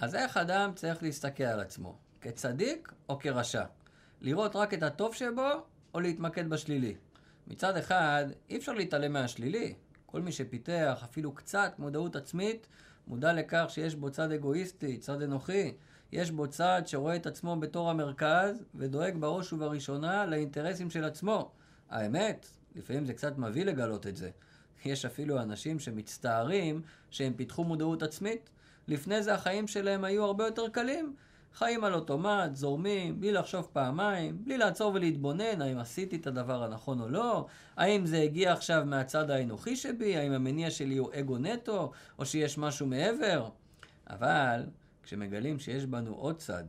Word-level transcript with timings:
אז 0.00 0.14
איך 0.14 0.36
אדם 0.36 0.72
צריך 0.74 1.02
להסתכל 1.02 1.44
על 1.44 1.60
עצמו? 1.60 1.98
כצדיק 2.20 2.92
או 3.08 3.18
כרשע? 3.18 3.64
לראות 4.20 4.56
רק 4.56 4.74
את 4.74 4.82
הטוב 4.82 5.14
שבו, 5.14 5.48
או 5.94 6.00
להתמקד 6.00 6.50
בשלילי? 6.50 6.94
מצד 7.46 7.76
אחד, 7.76 8.24
אי 8.50 8.56
אפשר 8.56 8.72
להתעלם 8.72 9.12
מהשלילי. 9.12 9.74
כל 10.06 10.20
מי 10.20 10.32
שפיתח 10.32 11.00
אפילו 11.04 11.32
קצת 11.32 11.72
מודעות 11.78 12.16
עצמית, 12.16 12.66
מודע 13.06 13.32
לכך 13.32 13.64
שיש 13.68 13.94
בו 13.94 14.10
צד 14.10 14.32
אגואיסטי, 14.32 14.98
צד 14.98 15.22
אנוכי. 15.22 15.74
יש 16.12 16.30
בו 16.30 16.46
צד 16.46 16.82
שרואה 16.86 17.16
את 17.16 17.26
עצמו 17.26 17.56
בתור 17.56 17.90
המרכז, 17.90 18.64
ודואג 18.74 19.16
בראש 19.20 19.52
ובראשונה 19.52 20.26
לאינטרסים 20.26 20.90
של 20.90 21.04
עצמו. 21.04 21.50
האמת, 21.90 22.46
לפעמים 22.74 23.04
זה 23.04 23.14
קצת 23.14 23.38
מביא 23.38 23.64
לגלות 23.64 24.06
את 24.06 24.16
זה. 24.16 24.30
יש 24.84 25.04
אפילו 25.04 25.42
אנשים 25.42 25.78
שמצטערים 25.78 26.82
שהם 27.10 27.32
פיתחו 27.34 27.64
מודעות 27.64 28.02
עצמית. 28.02 28.50
לפני 28.88 29.22
זה 29.22 29.34
החיים 29.34 29.66
שלהם 29.66 30.04
היו 30.04 30.24
הרבה 30.24 30.44
יותר 30.44 30.68
קלים. 30.68 31.14
חיים 31.54 31.84
על 31.84 31.94
אוטומט, 31.94 32.54
זורמים, 32.54 33.20
בלי 33.20 33.32
לחשוב 33.32 33.68
פעמיים, 33.72 34.38
בלי 34.44 34.58
לעצור 34.58 34.92
ולהתבונן 34.94 35.62
האם 35.62 35.78
עשיתי 35.78 36.16
את 36.16 36.26
הדבר 36.26 36.64
הנכון 36.64 37.00
או 37.00 37.08
לא, 37.08 37.46
האם 37.76 38.06
זה 38.06 38.18
הגיע 38.20 38.52
עכשיו 38.52 38.82
מהצד 38.86 39.30
האנוכי 39.30 39.76
שבי, 39.76 40.16
האם 40.16 40.32
המניע 40.32 40.70
שלי 40.70 40.96
הוא 40.96 41.10
אגו 41.18 41.38
נטו, 41.38 41.92
או 42.18 42.26
שיש 42.26 42.58
משהו 42.58 42.86
מעבר. 42.86 43.48
אבל 44.10 44.66
כשמגלים 45.02 45.58
שיש 45.58 45.86
בנו 45.86 46.14
עוד 46.14 46.36
צד, 46.36 46.64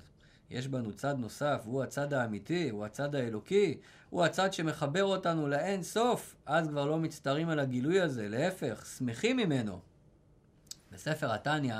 יש 0.50 0.68
בנו 0.68 0.94
צד 0.94 1.16
נוסף, 1.18 1.62
הוא 1.66 1.84
הצד 1.84 2.14
האמיתי, 2.14 2.70
הוא 2.70 2.86
הצד 2.86 3.16
האלוקי, 3.16 3.78
הוא 4.10 4.24
הצד 4.24 4.54
שמחבר 4.54 5.04
אותנו 5.04 5.48
לאין 5.48 5.84
סוף, 5.84 6.36
אז 6.46 6.68
כבר 6.68 6.86
לא 6.86 6.98
מצטערים 6.98 7.50
על 7.50 7.60
הגילוי 7.60 8.02
הזה, 8.02 8.28
להפך, 8.30 8.86
שמחים 8.98 9.38
ממנו. 9.38 9.89
בספר 11.00 11.34
התניא, 11.34 11.76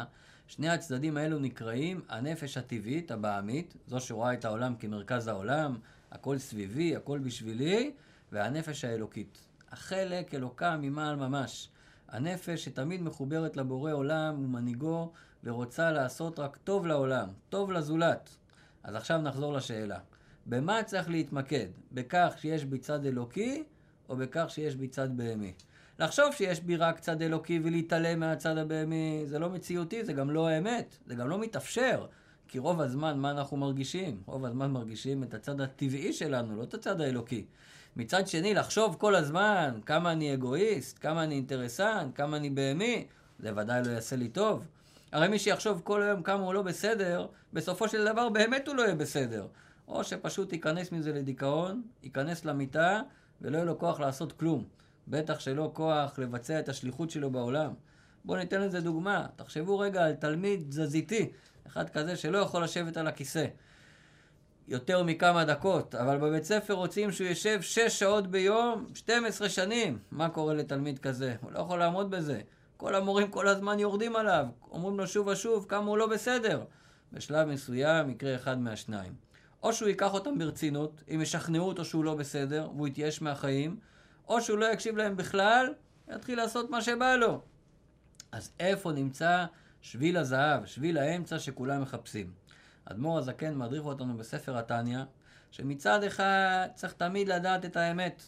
שני 0.48 0.70
הצדדים 0.70 1.18
האלו 1.18 1.40
נקראים 1.40 2.02
הנפש 2.10 2.58
הטבעית, 2.58 3.12
הבעמית, 3.12 3.74
זו 3.88 4.00
שרואה 4.00 4.34
את 4.34 4.46
העולם 4.46 4.76
כמרכז 4.76 5.28
העולם, 5.28 5.78
הכל 6.12 6.38
סביבי, 6.38 6.96
הכל 6.96 7.20
בשבילי, 7.20 7.92
והנפש 8.32 8.86
האלוקית. 8.86 9.38
החלק 9.72 10.34
אלוקה 10.34 10.78
ממעל 10.78 11.16
ממש. 11.16 11.70
הנפש 12.08 12.66
שתמיד 12.66 13.02
מחוברת 13.02 13.58
לבורא 13.58 13.92
עולם 13.92 14.44
ומנהיגו, 14.44 15.12
ורוצה 15.44 15.92
לעשות 15.92 16.40
רק 16.40 16.58
טוב 16.58 16.88
לעולם, 16.88 17.30
טוב 17.50 17.72
לזולת. 17.72 18.30
אז 18.84 18.96
עכשיו 18.96 19.22
נחזור 19.22 19.54
לשאלה. 19.54 20.00
במה 20.46 20.84
צריך 20.84 21.10
להתמקד? 21.10 21.68
בכך 21.92 22.34
שיש 22.38 22.66
בי 22.66 22.78
צד 22.78 23.06
אלוקי, 23.06 23.64
או 24.10 24.16
בכך 24.16 24.46
שיש 24.50 24.76
בי 24.76 24.88
צד 24.88 25.18
בהמי? 25.18 25.54
לחשוב 26.00 26.34
שיש 26.34 26.60
בי 26.60 26.76
רק 26.76 27.00
צד 27.00 27.22
אלוקי 27.22 27.60
ולהתעלם 27.64 28.20
מהצד 28.20 28.58
הבהמי, 28.58 29.22
זה 29.26 29.40
לא 29.40 29.50
מציאותי, 29.50 30.06
זה 30.06 30.14
גם 30.14 30.30
לא 30.30 30.48
האמת, 30.48 30.98
זה 31.06 31.16
גם 31.16 31.30
לא 31.30 31.40
מתאפשר. 31.40 32.06
כי 32.48 32.60
רוב 32.60 32.82
הזמן, 32.82 33.20
מה 33.20 33.32
אנחנו 33.32 33.58
מרגישים? 33.58 34.22
רוב 34.26 34.46
הזמן 34.46 34.72
מרגישים 34.72 35.24
את 35.24 35.34
הצד 35.34 35.62
הטבעי 35.62 36.14
שלנו, 36.14 36.56
לא 36.56 36.64
את 36.64 36.74
הצד 36.74 37.02
האלוקי. 37.02 37.46
מצד 37.96 38.28
שני, 38.28 38.54
לחשוב 38.54 38.96
כל 39.00 39.16
הזמן 39.16 39.80
כמה 39.86 40.12
אני 40.12 40.34
אגואיסט, 40.34 40.98
כמה 41.02 41.24
אני 41.24 41.36
אינטרסנט, 41.36 42.16
כמה 42.16 42.38
אני 42.38 42.50
בהמי, 42.50 43.08
זה 43.40 43.52
ודאי 43.56 43.82
לא 43.86 43.92
יעשה 43.92 44.16
לי 44.16 44.30
טוב. 44.30 44.68
הרי 45.12 45.28
מי 45.28 45.40
שיחשוב 45.40 45.82
כל 45.84 46.02
היום 46.02 46.24
כמה 46.24 46.44
הוא 46.44 46.54
לא 46.54 46.62
בסדר, 46.62 47.28
בסופו 47.54 47.88
של 47.88 48.06
דבר 48.06 48.30
באמת 48.30 48.68
הוא 48.68 48.76
לא 48.76 48.82
יהיה 48.82 48.96
בסדר. 48.96 49.48
או 49.88 50.04
שפשוט 50.04 50.54
ייכנס 50.54 50.92
מזה 50.92 51.14
לדיכאון, 51.14 51.82
ייכנס 52.04 52.46
למיטה, 52.46 53.02
ולא 53.42 53.58
יהיה 53.58 53.66
לו 53.66 53.80
כוח 53.80 54.00
לעשות 54.00 54.32
כלום. 54.32 54.64
בטח 55.10 55.40
שלא 55.40 55.72
כוח 55.74 56.20
לבצע 56.20 56.60
את 56.60 56.70
השליחות 56.70 57.10
שלו 57.10 57.32
בעולם. 57.32 57.74
בואו 58.26 58.38
ניתן 58.38 58.62
לזה 58.62 58.82
דוגמה. 58.82 59.28
תחשבו 59.36 59.80
רגע 59.80 60.06
על 60.06 60.14
תלמיד 60.14 60.64
תזזיתי, 60.70 61.30
אחד 61.68 61.90
כזה 61.90 62.16
שלא 62.16 62.38
יכול 62.38 62.64
לשבת 62.64 62.98
על 62.98 63.08
הכיסא. 63.08 63.46
יותר 64.68 65.04
מכמה 65.04 65.46
דקות, 65.46 65.96
אבל 65.96 66.18
בבית 66.18 66.44
ספר 66.44 66.74
רוצים 66.74 67.12
שהוא 67.12 67.28
יושב 67.28 67.62
6 67.62 67.80
שעות 67.80 68.28
ביום, 68.28 68.88
12 68.94 69.50
שנים. 69.50 69.98
מה 70.12 70.30
קורה 70.30 70.54
לתלמיד 70.54 71.00
כזה? 71.00 71.36
הוא 71.42 71.52
לא 71.52 71.60
יכול 71.60 71.80
לעמוד 71.80 72.12
בזה. 72.12 72.42
כל 72.78 72.96
המורים 72.96 73.32
כל 73.32 73.48
הזמן 73.48 73.80
יורדים 73.80 74.16
עליו, 74.16 74.46
אומרים 74.72 74.98
לו 74.98 75.08
שוב 75.08 75.28
ושוב 75.28 75.66
כמה 75.70 75.88
הוא 75.88 75.98
לא 75.98 76.08
בסדר. 76.08 76.64
בשלב 77.14 77.48
מסוים 77.48 78.10
יקרה 78.10 78.36
אחד 78.36 78.60
מהשניים. 78.60 79.14
או 79.64 79.74
שהוא 79.74 79.90
ייקח 79.90 80.14
אותם 80.14 80.38
ברצינות, 80.38 81.04
אם 81.16 81.22
ישכנעו 81.22 81.68
אותו 81.68 81.86
שהוא 81.86 82.04
לא 82.04 82.16
בסדר, 82.16 82.70
והוא 82.76 82.88
יתייאש 82.88 83.22
מהחיים, 83.22 83.80
או 84.30 84.42
שהוא 84.42 84.58
לא 84.58 84.66
יקשיב 84.66 84.98
להם 84.98 85.18
בכלל, 85.18 85.74
יתחיל 86.16 86.38
לעשות 86.38 86.70
מה 86.70 86.82
שבא 86.82 87.16
לו. 87.16 87.42
אז 88.32 88.52
איפה 88.60 88.92
נמצא 88.92 89.46
שביל 89.82 90.18
הזהב, 90.18 90.66
שביל 90.66 90.98
האמצע 90.98 91.40
שכולם 91.40 91.82
מחפשים? 91.82 92.32
אדמו"ר 92.86 93.18
הזקן 93.18 93.56
מדריך 93.56 93.86
אותנו 93.86 94.18
בספר 94.18 94.58
התניא, 94.58 95.00
שמצד 95.52 96.04
אחד 96.04 96.68
צריך 96.76 96.94
תמיד 96.94 97.28
לדעת 97.28 97.66
את 97.66 97.78
האמת, 97.78 98.24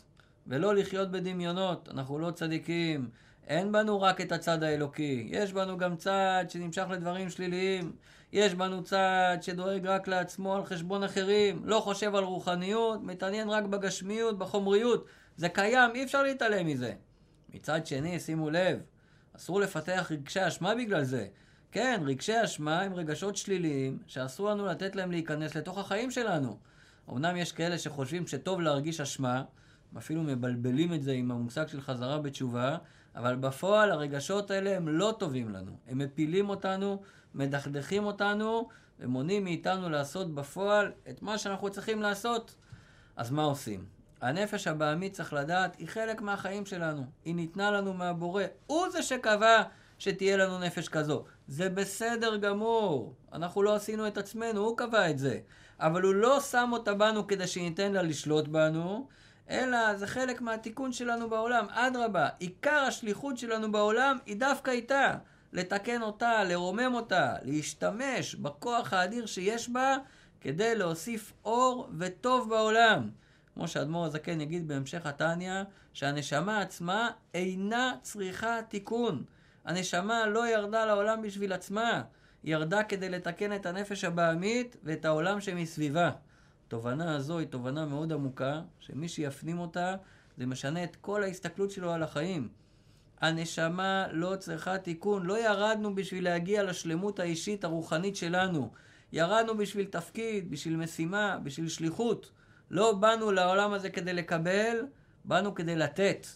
ולא 0.47 0.75
לחיות 0.75 1.11
בדמיונות. 1.11 1.89
אנחנו 1.91 2.19
לא 2.19 2.31
צדיקים, 2.31 3.09
אין 3.47 3.71
בנו 3.71 4.01
רק 4.01 4.21
את 4.21 4.31
הצד 4.31 4.63
האלוקי, 4.63 5.27
יש 5.31 5.53
בנו 5.53 5.77
גם 5.77 5.95
צד 5.95 6.45
שנמשך 6.49 6.85
לדברים 6.89 7.29
שליליים, 7.29 7.91
יש 8.31 8.53
בנו 8.53 8.83
צד 8.83 9.37
שדואג 9.41 9.87
רק 9.87 10.07
לעצמו 10.07 10.55
על 10.55 10.65
חשבון 10.65 11.03
אחרים, 11.03 11.61
לא 11.65 11.79
חושב 11.79 12.15
על 12.15 12.23
רוחניות, 12.23 13.03
מתעניין 13.03 13.49
רק 13.49 13.63
בגשמיות, 13.63 14.37
בחומריות. 14.37 15.07
זה 15.41 15.49
קיים, 15.49 15.91
אי 15.95 16.03
אפשר 16.03 16.23
להתעלם 16.23 16.67
מזה. 16.67 16.93
מצד 17.53 17.85
שני, 17.85 18.19
שימו 18.19 18.49
לב, 18.49 18.79
אסור 19.35 19.59
לפתח 19.59 20.07
רגשי 20.11 20.47
אשמה 20.47 20.75
בגלל 20.75 21.03
זה. 21.03 21.27
כן, 21.71 22.01
רגשי 22.05 22.43
אשמה 22.43 22.81
הם 22.81 22.93
רגשות 22.93 23.35
שליליים 23.35 23.99
שאסור 24.07 24.49
לנו 24.49 24.65
לתת 24.65 24.95
להם 24.95 25.11
להיכנס 25.11 25.55
לתוך 25.55 25.77
החיים 25.77 26.11
שלנו. 26.11 26.57
אמנם 27.09 27.35
יש 27.35 27.51
כאלה 27.51 27.77
שחושבים 27.77 28.27
שטוב 28.27 28.61
להרגיש 28.61 29.01
אשמה, 29.01 29.43
הם 29.91 29.97
אפילו 29.97 30.23
מבלבלים 30.23 30.93
את 30.93 31.03
זה 31.03 31.11
עם 31.11 31.31
המושג 31.31 31.67
של 31.67 31.81
חזרה 31.81 32.17
בתשובה, 32.17 32.77
אבל 33.15 33.35
בפועל 33.35 33.91
הרגשות 33.91 34.51
האלה 34.51 34.77
הם 34.77 34.87
לא 34.87 35.15
טובים 35.19 35.49
לנו. 35.49 35.77
הם 35.87 35.97
מפילים 35.97 36.49
אותנו, 36.49 37.01
מדכדכים 37.35 38.03
אותנו, 38.03 38.69
ומונעים 38.99 39.43
מאיתנו 39.43 39.89
לעשות 39.89 40.35
בפועל 40.35 40.91
את 41.09 41.21
מה 41.21 41.37
שאנחנו 41.37 41.69
צריכים 41.69 42.01
לעשות. 42.01 42.55
אז 43.15 43.31
מה 43.31 43.43
עושים? 43.43 44.00
הנפש 44.21 44.67
הבעמית, 44.67 45.13
צריך 45.13 45.33
לדעת, 45.33 45.75
היא 45.75 45.87
חלק 45.87 46.21
מהחיים 46.21 46.65
שלנו. 46.65 47.03
היא 47.25 47.35
ניתנה 47.35 47.71
לנו 47.71 47.93
מהבורא. 47.93 48.43
הוא 48.67 48.89
זה 48.89 49.03
שקבע 49.03 49.63
שתהיה 49.99 50.37
לנו 50.37 50.59
נפש 50.59 50.87
כזו. 50.87 51.23
זה 51.47 51.69
בסדר 51.69 52.37
גמור. 52.37 53.13
אנחנו 53.33 53.63
לא 53.63 53.75
עשינו 53.75 54.07
את 54.07 54.17
עצמנו, 54.17 54.61
הוא 54.61 54.77
קבע 54.77 55.09
את 55.09 55.17
זה. 55.19 55.39
אבל 55.79 56.01
הוא 56.01 56.13
לא 56.13 56.39
שם 56.39 56.69
אותה 56.73 56.93
בנו 56.93 57.27
כדי 57.27 57.47
שניתן 57.47 57.91
לה 57.91 58.01
לשלוט 58.01 58.47
בנו, 58.47 59.07
אלא 59.49 59.95
זה 59.95 60.07
חלק 60.07 60.41
מהתיקון 60.41 60.91
שלנו 60.91 61.29
בעולם. 61.29 61.65
אדרבה, 61.69 62.29
עיקר 62.39 62.83
השליחות 62.87 63.37
שלנו 63.37 63.71
בעולם 63.71 64.17
היא 64.25 64.35
דווקא 64.35 64.71
איתה. 64.71 65.17
לתקן 65.53 66.01
אותה, 66.01 66.43
לרומם 66.43 66.91
אותה, 66.93 67.35
להשתמש 67.43 68.35
בכוח 68.35 68.93
האדיר 68.93 69.25
שיש 69.25 69.69
בה 69.69 69.97
כדי 70.41 70.75
להוסיף 70.75 71.33
אור 71.45 71.89
וטוב 71.99 72.49
בעולם. 72.49 73.09
כמו 73.53 73.67
שאדמו"ר 73.67 74.05
הזקן 74.05 74.41
יגיד 74.41 74.67
בהמשך 74.67 75.05
התניא, 75.05 75.63
שהנשמה 75.93 76.61
עצמה 76.61 77.09
אינה 77.33 77.95
צריכה 78.01 78.59
תיקון. 78.69 79.23
הנשמה 79.65 80.25
לא 80.25 80.47
ירדה 80.47 80.85
לעולם 80.85 81.21
בשביל 81.21 81.53
עצמה, 81.53 82.01
היא 82.43 82.55
ירדה 82.55 82.83
כדי 82.83 83.09
לתקן 83.09 83.55
את 83.55 83.65
הנפש 83.65 84.03
הבעמית 84.03 84.77
ואת 84.83 85.05
העולם 85.05 85.41
שמסביבה. 85.41 86.11
התובנה 86.67 87.15
הזו 87.15 87.37
היא 87.37 87.47
תובנה 87.47 87.85
מאוד 87.85 88.13
עמוקה, 88.13 88.61
שמי 88.79 89.07
שיפנים 89.07 89.59
אותה, 89.59 89.95
זה 90.37 90.45
משנה 90.45 90.83
את 90.83 90.95
כל 90.95 91.23
ההסתכלות 91.23 91.71
שלו 91.71 91.93
על 91.93 92.03
החיים. 92.03 92.49
הנשמה 93.21 94.07
לא 94.11 94.35
צריכה 94.35 94.77
תיקון, 94.77 95.25
לא 95.25 95.47
ירדנו 95.47 95.95
בשביל 95.95 96.23
להגיע 96.23 96.63
לשלמות 96.63 97.19
האישית 97.19 97.63
הרוחנית 97.63 98.15
שלנו. 98.15 98.71
ירדנו 99.11 99.57
בשביל 99.57 99.85
תפקיד, 99.85 100.51
בשביל 100.51 100.75
משימה, 100.75 101.37
בשביל 101.43 101.69
שליחות. 101.69 102.31
לא 102.71 102.93
באנו 102.93 103.31
לעולם 103.31 103.73
הזה 103.73 103.89
כדי 103.89 104.13
לקבל, 104.13 104.85
באנו 105.25 105.55
כדי 105.55 105.75
לתת. 105.75 106.27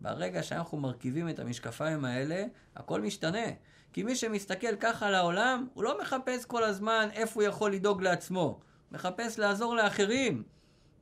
ברגע 0.00 0.42
שאנחנו 0.42 0.78
מרכיבים 0.78 1.28
את 1.28 1.38
המשקפיים 1.38 2.04
האלה, 2.04 2.44
הכל 2.76 3.00
משתנה. 3.00 3.46
כי 3.92 4.02
מי 4.02 4.16
שמסתכל 4.16 4.76
ככה 4.80 5.06
על 5.06 5.14
העולם, 5.14 5.66
הוא 5.74 5.84
לא 5.84 6.00
מחפש 6.00 6.44
כל 6.44 6.64
הזמן 6.64 7.08
איפה 7.12 7.40
הוא 7.40 7.48
יכול 7.48 7.72
לדאוג 7.72 8.02
לעצמו. 8.02 8.60
מחפש 8.92 9.38
לעזור 9.38 9.76
לאחרים. 9.76 10.42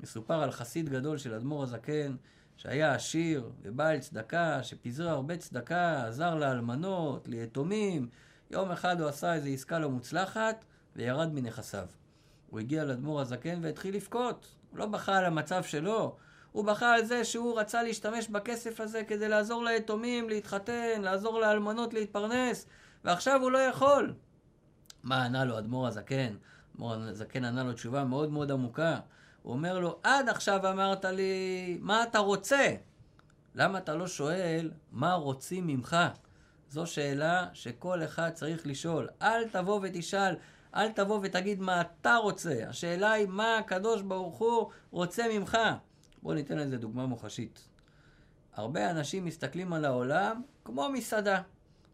מסופר 0.01 0.43
על 0.43 0.51
חסיד 0.51 0.89
גדול 0.89 1.19
של 1.19 1.35
אדמו"ר 1.35 1.63
הזקן, 1.63 2.17
שהיה 2.57 2.95
עשיר 2.95 3.51
ובעל 3.63 3.99
צדקה, 3.99 4.63
שפיזר 4.63 5.09
הרבה 5.09 5.37
צדקה, 5.37 6.07
עזר 6.07 6.35
לאלמנות, 6.35 7.29
ליתומים. 7.29 8.09
יום 8.51 8.71
אחד 8.71 9.01
הוא 9.01 9.09
עשה 9.09 9.35
איזו 9.35 9.49
עסקה 9.49 9.79
לא 9.79 9.91
מוצלחת 9.91 10.65
וירד 10.97 11.33
מנכסיו. 11.35 11.87
הוא 12.51 12.61
הגיע 12.61 12.85
לאדמו"ר 12.85 13.21
הזקן 13.21 13.59
והתחיל 13.63 13.95
לבכות. 13.95 14.56
הוא 14.71 14.79
לא 14.79 14.87
בכה 14.87 15.17
על 15.19 15.25
המצב 15.25 15.63
שלו, 15.63 16.17
הוא 16.53 16.65
בכה 16.65 16.95
על 16.95 17.05
זה 17.05 17.25
שהוא 17.25 17.61
רצה 17.61 17.83
להשתמש 17.83 18.29
בכסף 18.29 18.81
הזה 18.81 19.05
כדי 19.05 19.29
לעזור 19.29 19.65
ליתומים 19.65 20.29
להתחתן, 20.29 21.01
לעזור 21.03 21.41
לאלמנות 21.41 21.95
להתפרנס, 21.95 22.67
ועכשיו 23.05 23.43
הוא 23.43 23.51
לא 23.51 23.59
יכול. 23.59 24.15
מה 25.03 25.25
ענה 25.25 25.45
לו 25.45 25.59
אדמו"ר 25.59 25.87
הזקן? 25.87 26.35
אדמו"ר 26.75 26.95
הזקן 26.95 27.45
ענה 27.45 27.65
לו 27.65 27.73
תשובה 27.73 28.05
מאוד 28.05 28.31
מאוד 28.31 28.51
עמוקה. 28.51 28.99
הוא 29.43 29.53
אומר 29.53 29.79
לו, 29.79 29.99
עד 30.03 30.29
עכשיו 30.29 30.71
אמרת 30.71 31.05
לי, 31.05 31.79
מה 31.81 32.03
אתה 32.03 32.19
רוצה? 32.19 32.69
למה 33.55 33.79
אתה 33.79 33.95
לא 33.95 34.07
שואל, 34.07 34.71
מה 34.93 35.15
רוצים 35.15 35.67
ממך? 35.67 35.97
זו 36.69 36.87
שאלה 36.87 37.47
שכל 37.53 38.05
אחד 38.05 38.31
צריך 38.31 38.67
לשאול. 38.67 39.09
אל 39.23 39.49
תבוא 39.49 39.81
ותשאל, 39.83 40.35
אל 40.77 40.93
תבוא 40.93 41.21
ותגיד 41.23 41.61
מה 41.61 41.81
אתה 41.81 42.17
רוצה. 42.17 42.65
השאלה 42.69 43.13
היא 43.13 43.27
מה 43.29 43.59
הקדוש 43.59 44.03
ברוך 44.03 44.39
הוא 44.39 44.71
רוצה 44.91 45.25
ממך. 45.33 45.59
בואו 46.23 46.35
ניתן 46.35 46.59
לזה 46.59 46.77
דוגמה 46.79 47.07
מוחשית. 47.07 47.69
הרבה 48.55 48.91
אנשים 48.91 49.25
מסתכלים 49.25 49.73
על 49.73 49.85
העולם 49.85 50.43
כמו 50.65 50.89
מסעדה. 50.93 51.43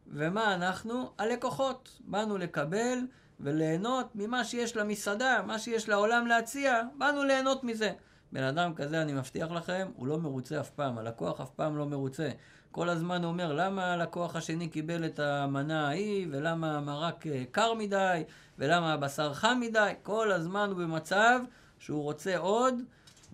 ומה 0.06 0.54
אנחנו? 0.54 1.10
הלקוחות. 1.18 1.98
באנו 2.00 2.38
לקבל 2.38 2.98
וליהנות 3.40 4.06
ממה 4.14 4.44
שיש 4.44 4.76
למסעדה, 4.76 5.42
מה 5.46 5.58
שיש 5.58 5.88
לעולם 5.88 6.26
להציע, 6.26 6.82
באנו 6.98 7.24
ליהנות 7.24 7.64
מזה. 7.64 7.92
בן 8.32 8.42
אדם 8.42 8.74
כזה, 8.74 9.02
אני 9.02 9.12
מבטיח 9.12 9.50
לכם, 9.50 9.88
הוא 9.96 10.06
לא 10.06 10.18
מרוצה 10.18 10.60
אף 10.60 10.70
פעם, 10.70 10.98
הלקוח 10.98 11.40
אף 11.40 11.50
פעם 11.50 11.76
לא 11.76 11.86
מרוצה. 11.86 12.30
כל 12.70 12.88
הזמן 12.88 13.22
הוא 13.22 13.32
אומר, 13.32 13.52
למה 13.52 13.92
הלקוח 13.92 14.36
השני 14.36 14.68
קיבל 14.68 15.04
את 15.04 15.18
המנה 15.18 15.88
ההיא, 15.88 16.26
ולמה 16.30 16.76
המרק 16.76 17.26
אה, 17.26 17.42
קר 17.50 17.74
מדי, 17.74 18.24
ולמה 18.58 18.92
הבשר 18.92 19.34
חם 19.34 19.58
מדי, 19.60 19.92
כל 20.02 20.32
הזמן 20.32 20.68
הוא 20.70 20.78
במצב 20.78 21.40
שהוא 21.78 22.02
רוצה 22.02 22.38
עוד, 22.38 22.74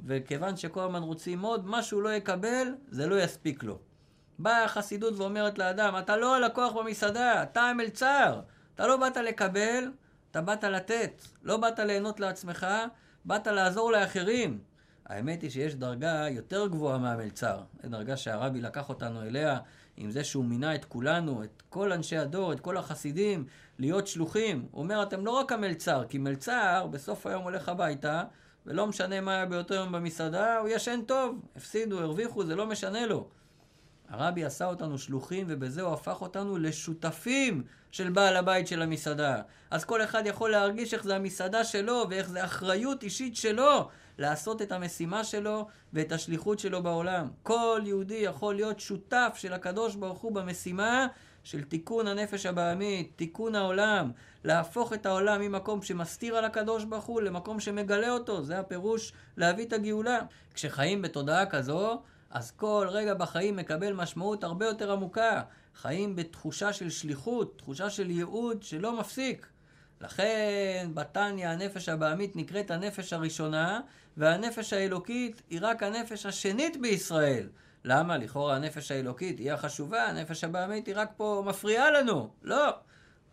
וכיוון 0.06 0.56
שכל 0.56 0.80
הזמן 0.80 1.02
רוצים 1.02 1.40
עוד, 1.40 1.66
מה 1.66 1.82
שהוא 1.82 2.02
לא 2.02 2.08
יקבל, 2.08 2.74
זה 2.90 3.06
לא 3.06 3.20
יספיק 3.20 3.62
לו. 3.62 3.78
באה 4.38 4.64
החסידות 4.64 5.14
ואומרת 5.16 5.58
לאדם, 5.58 5.94
אתה 5.98 6.16
לא 6.16 6.36
הלקוח 6.36 6.72
במסעדה, 6.72 7.42
אתה 7.42 7.60
המלצר. 7.60 8.40
אתה 8.74 8.86
לא 8.86 8.96
באת 8.96 9.16
לקבל, 9.16 9.90
אתה 10.30 10.40
באת 10.40 10.64
לתת. 10.64 11.22
לא 11.42 11.56
באת 11.56 11.78
ליהנות 11.78 12.20
לעצמך, 12.20 12.66
באת 13.24 13.46
לעזור 13.46 13.92
לאחרים. 13.92 14.58
האמת 15.08 15.42
היא 15.42 15.50
שיש 15.50 15.74
דרגה 15.74 16.26
יותר 16.30 16.66
גבוהה 16.66 16.98
מהמלצר. 16.98 17.60
זו 17.82 17.88
דרגה 17.88 18.16
שהרבי 18.16 18.60
לקח 18.60 18.88
אותנו 18.88 19.22
אליה, 19.22 19.58
עם 19.96 20.10
זה 20.10 20.24
שהוא 20.24 20.44
מינה 20.44 20.74
את 20.74 20.84
כולנו, 20.84 21.44
את 21.44 21.62
כל 21.68 21.92
אנשי 21.92 22.16
הדור, 22.16 22.52
את 22.52 22.60
כל 22.60 22.76
החסידים, 22.76 23.46
להיות 23.78 24.06
שלוחים. 24.06 24.66
הוא 24.70 24.82
אומר, 24.82 25.02
אתם 25.02 25.26
לא 25.26 25.30
רק 25.30 25.52
המלצר, 25.52 26.04
כי 26.08 26.18
מלצר 26.18 26.86
בסוף 26.90 27.26
היום 27.26 27.42
הולך 27.42 27.68
הביתה, 27.68 28.22
ולא 28.66 28.86
משנה 28.86 29.20
מה 29.20 29.34
היה 29.34 29.46
באותו 29.46 29.74
יום 29.74 29.92
במסעדה, 29.92 30.58
הוא 30.58 30.68
ישן 30.68 31.00
טוב. 31.06 31.40
הפסידו, 31.56 32.00
הרוויחו, 32.00 32.44
זה 32.44 32.56
לא 32.56 32.66
משנה 32.66 33.06
לו. 33.06 33.28
הרבי 34.08 34.44
עשה 34.44 34.66
אותנו 34.66 34.98
שלוחים, 34.98 35.46
ובזה 35.48 35.82
הוא 35.82 35.94
הפך 35.94 36.22
אותנו 36.22 36.58
לשותפים 36.58 37.62
של 37.90 38.10
בעל 38.10 38.36
הבית 38.36 38.66
של 38.66 38.82
המסעדה. 38.82 39.42
אז 39.70 39.84
כל 39.84 40.02
אחד 40.02 40.22
יכול 40.26 40.50
להרגיש 40.50 40.94
איך 40.94 41.04
זה 41.04 41.16
המסעדה 41.16 41.64
שלו, 41.64 42.06
ואיך 42.10 42.28
זה 42.28 42.44
אחריות 42.44 43.02
אישית 43.02 43.36
שלו 43.36 43.88
לעשות 44.18 44.62
את 44.62 44.72
המשימה 44.72 45.24
שלו 45.24 45.66
ואת 45.92 46.12
השליחות 46.12 46.58
שלו 46.58 46.82
בעולם. 46.82 47.28
כל 47.42 47.80
יהודי 47.84 48.14
יכול 48.14 48.54
להיות 48.54 48.80
שותף 48.80 49.34
של 49.38 49.52
הקדוש 49.52 49.94
ברוך 49.94 50.18
הוא 50.18 50.32
במשימה 50.32 51.06
של 51.44 51.64
תיקון 51.64 52.06
הנפש 52.06 52.46
הבעמית, 52.46 53.12
תיקון 53.16 53.54
העולם, 53.54 54.10
להפוך 54.44 54.92
את 54.92 55.06
העולם 55.06 55.40
ממקום 55.40 55.82
שמסתיר 55.82 56.36
על 56.36 56.44
הקדוש 56.44 56.84
ברוך 56.84 57.04
הוא 57.04 57.20
למקום 57.20 57.60
שמגלה 57.60 58.10
אותו. 58.10 58.42
זה 58.42 58.58
הפירוש 58.58 59.12
להביא 59.36 59.66
את 59.66 59.72
הגאולה. 59.72 60.20
כשחיים 60.54 61.02
בתודעה 61.02 61.46
כזו, 61.46 62.02
אז 62.30 62.50
כל 62.50 62.86
רגע 62.90 63.14
בחיים 63.14 63.56
מקבל 63.56 63.92
משמעות 63.92 64.44
הרבה 64.44 64.66
יותר 64.66 64.92
עמוקה. 64.92 65.42
חיים 65.74 66.16
בתחושה 66.16 66.72
של 66.72 66.90
שליחות, 66.90 67.58
תחושה 67.58 67.90
של 67.90 68.10
ייעוד 68.10 68.62
שלא 68.62 69.00
מפסיק. 69.00 69.46
לכן 70.00 70.90
בתניא 70.94 71.48
הנפש 71.48 71.88
הבעמית 71.88 72.36
נקראת 72.36 72.70
הנפש 72.70 73.12
הראשונה, 73.12 73.80
והנפש 74.16 74.72
האלוקית 74.72 75.42
היא 75.50 75.58
רק 75.62 75.82
הנפש 75.82 76.26
השנית 76.26 76.80
בישראל. 76.80 77.48
למה? 77.84 78.16
לכאורה 78.16 78.56
הנפש 78.56 78.90
האלוקית 78.90 79.38
היא 79.38 79.52
החשובה, 79.52 80.04
הנפש 80.04 80.44
הבעמית 80.44 80.86
היא 80.86 80.94
רק 80.96 81.10
פה 81.16 81.42
מפריעה 81.46 81.90
לנו. 81.90 82.30
לא. 82.42 82.74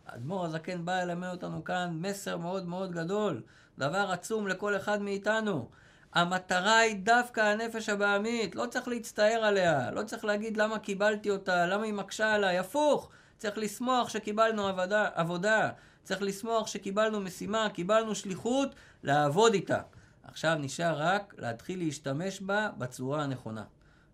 האדמו"ר 0.06 0.44
הזקן 0.44 0.84
בא 0.84 1.02
ללמד 1.04 1.28
אותנו 1.28 1.64
כאן 1.64 1.98
מסר 2.00 2.36
מאוד 2.36 2.66
מאוד 2.66 2.92
גדול, 2.92 3.42
דבר 3.78 4.10
עצום 4.12 4.48
לכל 4.48 4.76
אחד 4.76 5.02
מאיתנו. 5.02 5.68
המטרה 6.14 6.78
היא 6.78 6.96
דווקא 7.02 7.40
הנפש 7.40 7.88
הבעמית, 7.88 8.54
לא 8.54 8.66
צריך 8.66 8.88
להצטער 8.88 9.44
עליה, 9.44 9.90
לא 9.90 10.02
צריך 10.02 10.24
להגיד 10.24 10.56
למה 10.56 10.78
קיבלתי 10.78 11.30
אותה, 11.30 11.66
למה 11.66 11.84
היא 11.84 11.92
מקשה 11.92 12.34
עליי, 12.34 12.58
הפוך, 12.58 13.10
צריך 13.38 13.58
לשמוח 13.58 14.08
שקיבלנו 14.08 14.66
עבודה, 14.66 15.08
עבודה, 15.14 15.70
צריך 16.06 16.22
לשמוח 16.22 16.66
שקיבלנו 16.66 17.20
משימה, 17.20 17.68
קיבלנו 17.74 18.14
שליחות, 18.14 18.74
לעבוד 19.02 19.54
איתה. 19.54 19.80
עכשיו 20.22 20.54
נשאר 20.60 20.94
רק 20.98 21.34
להתחיל 21.38 21.78
להשתמש 21.78 22.40
בה 22.40 22.70
בצורה 22.78 23.22
הנכונה. 23.22 23.64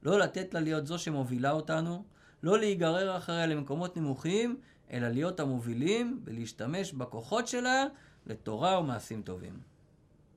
לא 0.02 0.18
לתת 0.18 0.54
לה 0.54 0.60
להיות 0.60 0.86
זו 0.86 0.98
שמובילה 0.98 1.50
אותנו, 1.50 2.04
לא 2.42 2.58
להיגרר 2.58 3.16
אחריה 3.16 3.46
למקומות 3.46 3.96
נמוכים, 3.96 4.60
אלא 4.92 5.08
להיות 5.08 5.40
המובילים 5.40 6.20
ולהשתמש 6.24 6.92
בכוחות 6.92 7.48
שלה 7.48 7.84
לתורה 8.26 8.80
ומעשים 8.80 9.22
טובים. 9.22 9.71